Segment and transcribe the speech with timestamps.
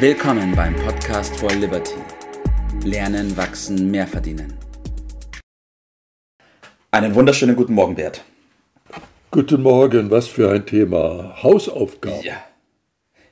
[0.00, 1.96] Willkommen beim Podcast for Liberty.
[2.84, 4.56] Lernen, wachsen, mehr verdienen.
[6.92, 8.22] Einen wunderschönen guten Morgen, Bert.
[9.32, 11.42] Guten Morgen, was für ein Thema.
[11.42, 12.22] Hausaufgaben.
[12.22, 12.44] Ja.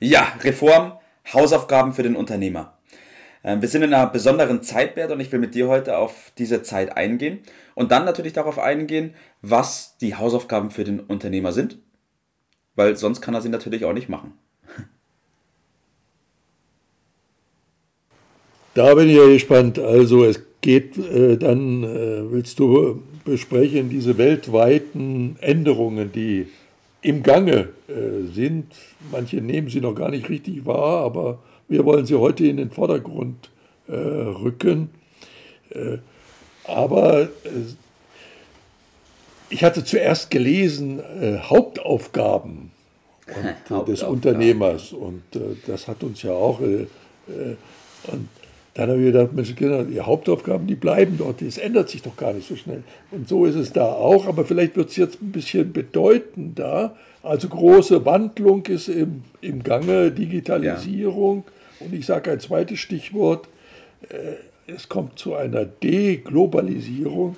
[0.00, 0.94] Ja, Reform,
[1.32, 2.76] Hausaufgaben für den Unternehmer.
[3.44, 6.32] Ähm, wir sind in einer besonderen Zeit, Bert, und ich will mit dir heute auf
[6.36, 7.44] diese Zeit eingehen
[7.76, 11.78] und dann natürlich darauf eingehen, was die Hausaufgaben für den Unternehmer sind,
[12.74, 14.36] weil sonst kann er sie natürlich auch nicht machen.
[18.76, 19.78] Da bin ich ja gespannt.
[19.78, 26.48] Also es geht äh, dann, äh, willst du besprechen, diese weltweiten Änderungen, die
[27.00, 28.66] im Gange äh, sind.
[29.10, 32.70] Manche nehmen sie noch gar nicht richtig wahr, aber wir wollen sie heute in den
[32.70, 33.48] Vordergrund
[33.88, 34.90] äh, rücken.
[35.70, 35.96] Äh,
[36.64, 37.28] aber äh,
[39.48, 41.00] ich hatte zuerst gelesen
[41.48, 42.72] Hauptaufgaben
[43.70, 45.22] und, des Unternehmers und
[45.66, 48.28] das hat uns ja auch und
[48.76, 52.14] dann habe ich gedacht, Mensch, Kinder, die Hauptaufgaben, die bleiben dort, das ändert sich doch
[52.14, 52.82] gar nicht so schnell.
[53.10, 56.94] Und so ist es da auch, aber vielleicht wird es jetzt ein bisschen bedeutender.
[57.22, 61.44] Also große Wandlung ist im, im Gange, Digitalisierung.
[61.46, 61.86] Ja.
[61.86, 63.48] Und ich sage ein zweites Stichwort,
[64.10, 64.34] äh,
[64.70, 67.36] es kommt zu einer Deglobalisierung.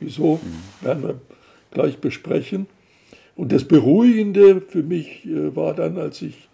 [0.00, 0.84] Wieso, mhm.
[0.84, 1.20] werden wir
[1.70, 2.66] gleich besprechen.
[3.36, 6.48] Und das Beruhigende für mich äh, war dann, als ich,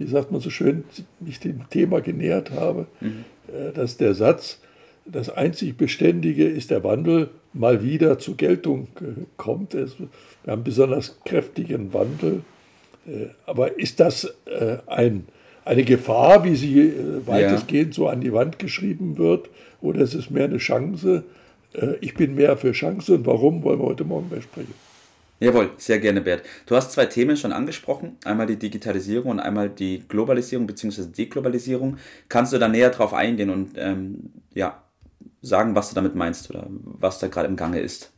[0.00, 0.84] wie sagt man so schön,
[1.20, 3.24] mich dem Thema genähert habe, mhm.
[3.48, 4.60] Äh, dass der Satz,
[5.04, 9.74] das einzig Beständige ist der Wandel, mal wieder zur Geltung äh, kommt.
[9.74, 9.88] Wir
[10.46, 12.42] haben besonders kräftigen Wandel.
[13.06, 14.34] Äh, aber ist das
[14.86, 15.26] ein,
[15.64, 16.92] eine Gefahr, wie sie
[17.26, 19.48] weitestgehend so an die Wand geschrieben wird,
[19.80, 21.24] oder ist es mehr eine Chance?
[22.00, 24.74] Ich bin mehr für Chance und warum, wollen wir heute Morgen besprechen.
[25.40, 26.42] Jawohl, sehr gerne, Bert.
[26.66, 31.06] Du hast zwei Themen schon angesprochen, einmal die Digitalisierung und einmal die Globalisierung bzw.
[31.06, 31.96] Deglobalisierung.
[32.28, 34.82] Kannst du da näher drauf eingehen und ähm, ja,
[35.40, 38.12] sagen, was du damit meinst oder was da gerade im Gange ist?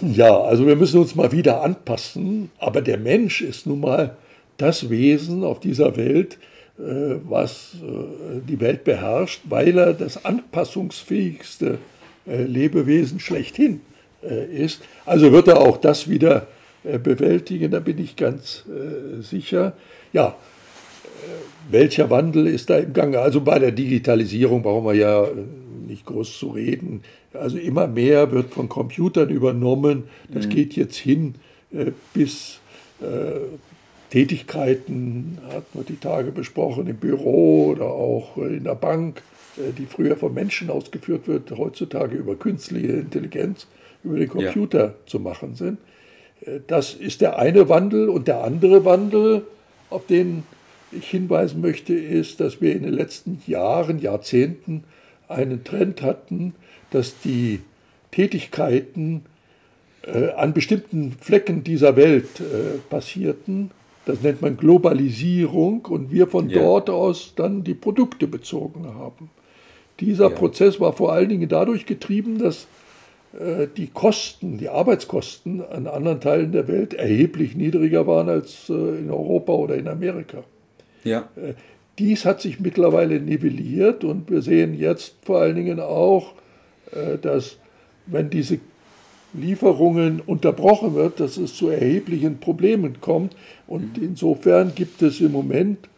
[0.00, 4.16] Ja, also wir müssen uns mal wieder anpassen, aber der Mensch ist nun mal
[4.56, 6.38] das Wesen auf dieser Welt,
[6.78, 11.76] äh, was äh, die Welt beherrscht, weil er das anpassungsfähigste
[12.26, 14.82] äh, Lebewesen schlechthin äh, ist.
[15.06, 16.46] Also wird er auch das wieder
[16.84, 19.74] äh, bewältigen, da bin ich ganz äh, sicher.
[20.12, 20.36] Ja,
[21.70, 23.18] welcher Wandel ist da im Gange?
[23.18, 25.26] Also bei der Digitalisierung brauchen wir ja
[25.86, 27.02] nicht groß zu reden.
[27.34, 30.04] Also immer mehr wird von Computern übernommen.
[30.28, 30.50] Das mhm.
[30.50, 31.34] geht jetzt hin
[32.14, 32.60] bis
[34.08, 39.22] Tätigkeiten, hat man die Tage besprochen, im Büro oder auch in der Bank,
[39.76, 43.66] die früher von Menschen ausgeführt wird, heutzutage über künstliche Intelligenz
[44.04, 44.94] über den Computer ja.
[45.06, 45.78] zu machen sind.
[46.42, 49.42] Äh, das ist der eine Wandel und der andere Wandel,
[49.90, 50.44] auf den
[50.92, 54.84] ich hinweisen möchte, ist, dass wir in den letzten Jahren, Jahrzehnten
[55.28, 56.54] einen Trend hatten,
[56.90, 57.60] dass die
[58.10, 59.22] Tätigkeiten
[60.02, 63.70] äh, an bestimmten Flecken dieser Welt äh, passierten.
[64.06, 66.60] Das nennt man Globalisierung und wir von ja.
[66.60, 69.28] dort aus dann die Produkte bezogen haben.
[70.00, 70.34] Dieser ja.
[70.34, 72.66] Prozess war vor allen Dingen dadurch getrieben, dass
[73.76, 79.10] die Kosten, die Arbeitskosten an anderen Teilen der Welt erheblich niedriger waren als äh, in
[79.10, 80.44] Europa oder in Amerika.
[81.04, 81.28] Ja.
[81.36, 81.52] Äh,
[81.98, 86.34] dies hat sich mittlerweile nivelliert und wir sehen jetzt vor allen Dingen auch,
[87.22, 87.56] dass
[88.06, 88.60] wenn diese
[89.34, 93.34] Lieferungen unterbrochen wird, dass es zu erheblichen Problemen kommt.
[93.66, 95.88] Und insofern gibt es im Moment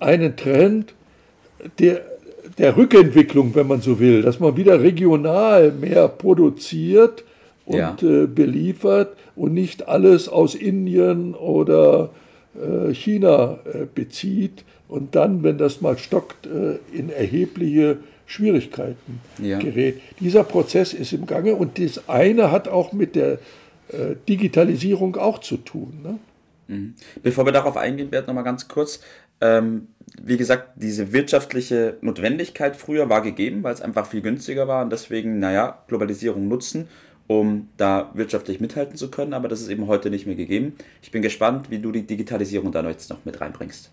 [0.00, 0.94] einen Trend,
[1.78, 2.04] der
[2.58, 7.24] der Rückentwicklung, wenn man so will, dass man wieder regional mehr produziert
[7.64, 7.96] und ja.
[8.02, 12.10] äh, beliefert und nicht alles aus Indien oder
[12.56, 19.58] äh, China äh, bezieht und dann, wenn das mal stockt, äh, in erhebliche Schwierigkeiten ja.
[19.58, 20.00] gerät.
[20.20, 23.34] Dieser Prozess ist im Gange und das eine hat auch mit der
[23.88, 26.00] äh, Digitalisierung auch zu tun.
[26.02, 26.18] Ne?
[26.68, 26.94] Mhm.
[27.22, 29.00] Bevor wir darauf eingehen, Bert, nochmal ganz kurz.
[29.40, 29.88] Ähm,
[30.22, 34.90] wie gesagt, diese wirtschaftliche Notwendigkeit früher war gegeben, weil es einfach viel günstiger war und
[34.90, 36.88] deswegen, naja, Globalisierung nutzen,
[37.26, 40.74] um da wirtschaftlich mithalten zu können, aber das ist eben heute nicht mehr gegeben.
[41.02, 43.90] Ich bin gespannt, wie du die Digitalisierung da jetzt noch mit reinbringst.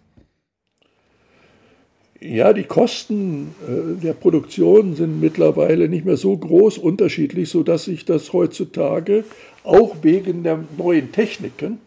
[2.21, 8.05] Ja, die Kosten äh, der Produktion sind mittlerweile nicht mehr so groß unterschiedlich, sodass sich
[8.05, 9.25] das heutzutage
[9.63, 11.79] auch wegen der neuen Techniken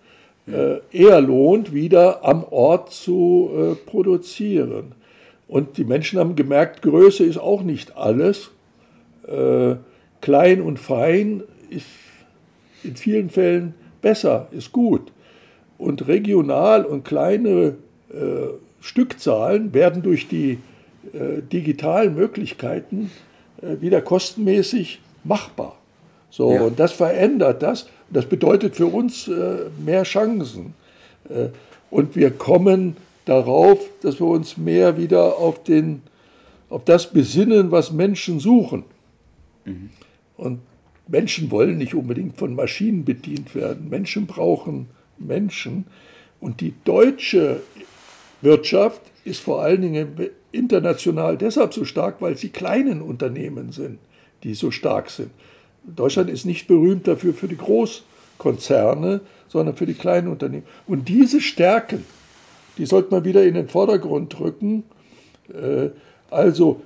[0.53, 4.93] äh, eher lohnt, wieder am Ort zu äh, produzieren.
[5.47, 8.51] Und die Menschen haben gemerkt, Größe ist auch nicht alles.
[9.27, 9.77] Äh,
[10.21, 11.87] klein und fein ist
[12.83, 15.13] in vielen Fällen besser, ist gut.
[15.79, 17.77] und regional und kleine
[18.11, 18.49] äh,
[18.81, 20.59] Stückzahlen werden durch die
[21.13, 23.11] äh, digitalen Möglichkeiten
[23.63, 25.77] äh, wieder kostenmäßig machbar.
[26.31, 26.63] So, ja.
[26.63, 27.89] und das verändert das.
[28.11, 30.75] Das bedeutet für uns äh, mehr Chancen.
[31.29, 31.49] Äh,
[31.91, 36.03] und wir kommen darauf, dass wir uns mehr wieder auf, den,
[36.71, 38.85] auf das besinnen, was Menschen suchen.
[39.65, 39.91] Mhm.
[40.37, 40.61] Und
[41.07, 43.89] Menschen wollen nicht unbedingt von Maschinen bedient werden.
[43.89, 44.89] Menschen brauchen
[45.19, 45.87] Menschen.
[46.41, 47.63] Und die deutsche
[48.41, 53.99] Wirtschaft ist vor allen Dingen international deshalb so stark, weil sie kleinen Unternehmen sind,
[54.45, 55.31] die so stark sind.
[55.95, 60.65] Deutschland ist nicht berühmt dafür für die Großkonzerne, sondern für die kleinen Unternehmen.
[60.87, 62.05] Und diese Stärken,
[62.77, 64.85] die sollte man wieder in den Vordergrund rücken.
[65.53, 65.91] Äh,
[66.31, 66.83] also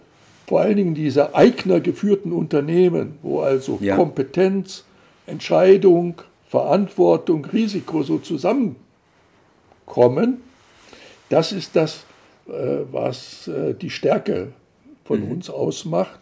[0.46, 3.96] vor allen Dingen diese Eigner geführten Unternehmen, wo also ja.
[3.96, 4.84] Kompetenz,
[5.26, 8.76] Entscheidung, Verantwortung, Risiko so zusammenkommen,
[11.28, 12.04] das ist das,
[12.48, 14.48] äh, was äh, die Stärke
[15.04, 15.32] von mhm.
[15.32, 16.20] uns ausmacht.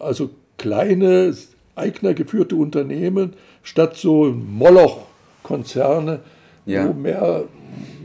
[0.00, 1.36] Also kleine,
[1.74, 6.20] eignergeführte Unternehmen statt so Moloch-Konzerne,
[6.66, 6.88] ja.
[6.88, 7.44] wo mehr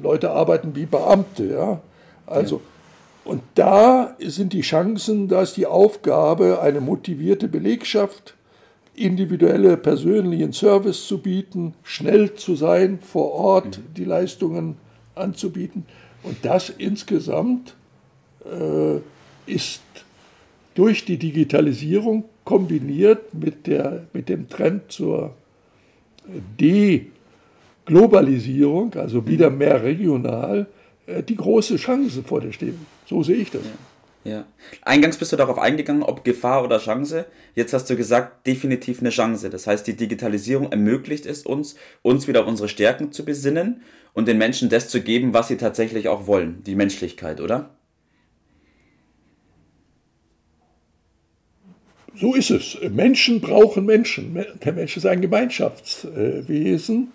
[0.01, 1.45] Leute arbeiten wie Beamte.
[1.47, 1.81] Ja?
[2.25, 2.61] Also, ja.
[3.31, 8.35] Und da sind die Chancen, da ist die Aufgabe, eine motivierte Belegschaft,
[8.95, 13.93] individuelle persönlichen Service zu bieten, schnell zu sein, vor Ort mhm.
[13.95, 14.77] die Leistungen
[15.13, 15.85] anzubieten.
[16.23, 17.75] Und das insgesamt
[18.45, 18.99] äh,
[19.45, 19.81] ist
[20.73, 25.35] durch die Digitalisierung kombiniert mit, der, mit dem Trend zur
[26.61, 30.67] Deglobalisierung, also wieder mehr regional,
[31.07, 32.85] äh, die große Chance vor der stehen.
[33.05, 33.63] So sehe ich das.
[34.23, 34.31] Ja.
[34.31, 34.45] ja.
[34.81, 37.25] Eingangs bist du darauf eingegangen, ob Gefahr oder Chance.
[37.53, 39.50] Jetzt hast du gesagt, definitiv eine Chance.
[39.50, 43.81] Das heißt, die Digitalisierung ermöglicht es uns, uns wieder auf unsere Stärken zu besinnen
[44.13, 47.76] und den Menschen das zu geben, was sie tatsächlich auch wollen, die Menschlichkeit, oder?
[52.19, 52.77] So ist es.
[52.89, 54.43] Menschen brauchen Menschen.
[54.63, 57.11] Der Mensch ist ein Gemeinschaftswesen.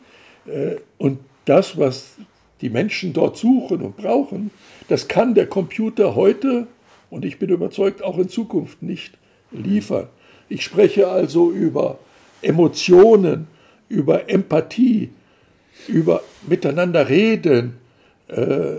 [0.47, 2.15] Äh, und das, was
[2.61, 4.53] die Menschen dort suchen und brauchen,
[4.89, 6.69] das kann der Computer heute
[7.11, 9.19] und ich bin überzeugt auch in Zukunft nicht
[9.51, 10.07] liefern.
[10.49, 11.99] Ich spreche also über
[12.41, 13.49] Emotionen,
[13.89, 15.11] über Empathie,
[15.89, 17.75] über miteinander reden,
[18.29, 18.77] äh,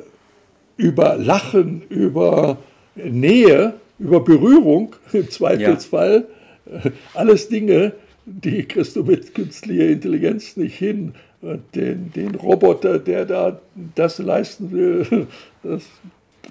[0.78, 2.58] über Lachen, über
[2.96, 6.28] Nähe über Berührung im Zweifelsfall.
[6.66, 6.92] Ja.
[7.14, 7.94] Alles Dinge,
[8.26, 11.14] die kriegst du mit künstlicher Intelligenz nicht hin.
[11.42, 13.60] Und den, den Roboter, der da
[13.96, 15.28] das leisten will,
[15.64, 15.84] das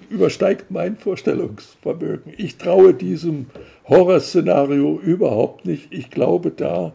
[0.09, 2.33] übersteigt mein Vorstellungsvermögen.
[2.37, 3.47] Ich traue diesem
[3.87, 5.87] Horrorszenario überhaupt nicht.
[5.91, 6.93] Ich glaube da,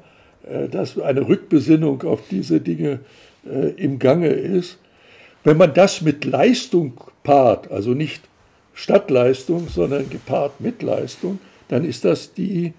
[0.48, 3.00] äh, dass eine Rückbesinnung auf diese Dinge
[3.46, 4.78] äh, im Gange ist.
[5.44, 8.22] Wenn man das mit Leistung paart, also nicht
[8.78, 12.74] Stadtleistung, sondern gepaart mit Leistung, dann ist das die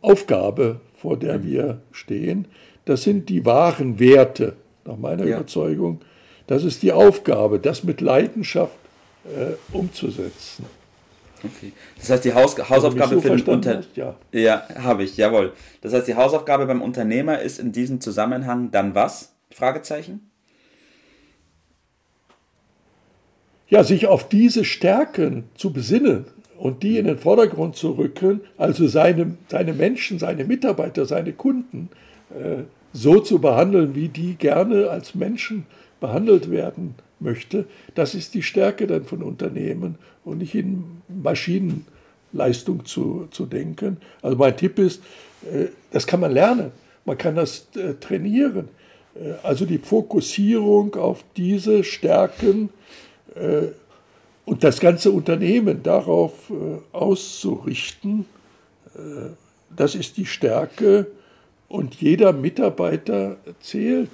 [0.00, 1.44] Aufgabe, vor der mhm.
[1.44, 2.48] wir stehen.
[2.86, 4.54] Das sind die wahren Werte,
[4.84, 5.36] nach meiner ja.
[5.36, 6.00] Überzeugung.
[6.48, 8.74] Das ist die Aufgabe, das mit Leidenschaft
[9.26, 10.66] äh, umzusetzen.
[11.44, 11.72] Okay.
[11.96, 13.84] Das heißt, die Haus Hausaufgabe so für den Unternehmer.
[13.94, 15.52] Ja, ja habe ich, jawohl.
[15.82, 19.36] Das heißt, die Hausaufgabe beim Unternehmer ist in diesem Zusammenhang dann was?
[19.52, 20.27] Fragezeichen?
[23.70, 28.86] Ja, sich auf diese Stärken zu besinnen und die in den Vordergrund zu rücken, also
[28.88, 31.90] seine, seine Menschen, seine Mitarbeiter, seine Kunden
[32.30, 35.66] äh, so zu behandeln, wie die gerne als Menschen
[36.00, 43.28] behandelt werden möchte, das ist die Stärke dann von Unternehmen und nicht in Maschinenleistung zu,
[43.30, 43.98] zu denken.
[44.22, 45.02] Also mein Tipp ist,
[45.52, 46.72] äh, das kann man lernen,
[47.04, 48.68] man kann das äh, trainieren.
[49.14, 52.70] Äh, also die Fokussierung auf diese Stärken,
[54.44, 58.24] und das ganze Unternehmen darauf äh, auszurichten,
[58.94, 59.30] äh,
[59.76, 61.06] das ist die Stärke.
[61.68, 64.08] Und jeder Mitarbeiter zählt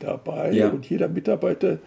[0.00, 0.70] dabei ja.
[0.70, 1.78] und jeder Mitarbeiter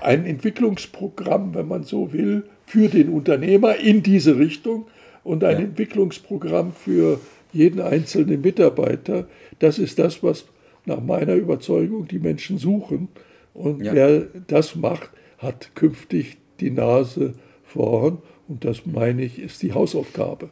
[0.00, 4.86] ein Entwicklungsprogramm, wenn man so will, für den Unternehmer in diese Richtung
[5.22, 5.64] und ein ja.
[5.66, 7.20] Entwicklungsprogramm für
[7.52, 9.28] jeden einzelnen Mitarbeiter.
[9.60, 10.46] Das ist das, was
[10.84, 13.08] nach meiner Überzeugung die Menschen suchen.
[13.54, 13.92] Und ja.
[13.92, 18.22] wer das macht, hat künftig die Nase vorn.
[18.48, 20.50] Und das meine ich, ist die Hausaufgabe.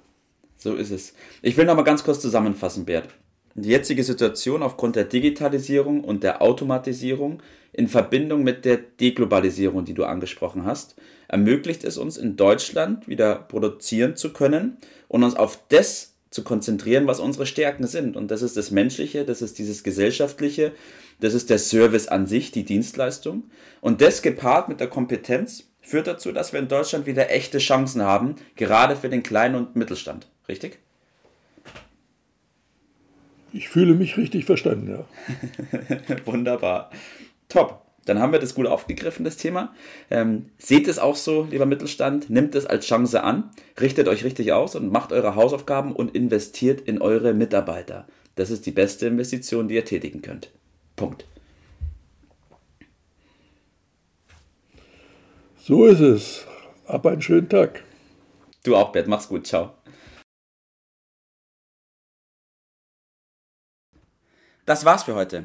[0.57, 1.15] So ist es.
[1.43, 3.09] Ich will noch mal ganz kurz zusammenfassen, Bert.
[3.55, 7.43] Die jetzige Situation aufgrund der Digitalisierung und der Automatisierung
[7.73, 10.97] in Verbindung mit der Deglobalisierung, die du angesprochen hast,
[11.29, 14.79] ermöglicht es uns in Deutschland wieder produzieren zu können
[15.09, 18.17] und uns auf das zu konzentrieren, was unsere Stärken sind.
[18.17, 20.73] Und das ist das Menschliche, das ist dieses Gesellschaftliche,
[21.21, 23.51] Das ist der Service an sich, die Dienstleistung.
[23.81, 28.03] Und das gepaart mit der Kompetenz führt dazu, dass wir in Deutschland wieder echte Chancen
[28.03, 30.29] haben, gerade für den Kleinen und Mittelstand.
[30.49, 30.79] Richtig?
[33.53, 36.17] Ich fühle mich richtig verstanden, ja.
[36.25, 36.91] Wunderbar.
[37.49, 37.90] Top.
[38.11, 39.73] Dann haben wir das gut aufgegriffen, das Thema.
[40.11, 44.53] Ähm, seht es auch so, lieber Mittelstand, nimmt es als Chance an, richtet euch richtig
[44.53, 48.09] aus und macht eure Hausaufgaben und investiert in eure Mitarbeiter.
[48.35, 50.51] Das ist die beste Investition, die ihr tätigen könnt.
[50.97, 51.25] Punkt.
[55.61, 56.47] So ist es.
[56.89, 57.85] Hab einen schönen Tag.
[58.65, 59.07] Du auch, Bert.
[59.07, 59.47] Mach's gut.
[59.47, 59.75] Ciao.
[64.67, 65.45] Das war's für heute.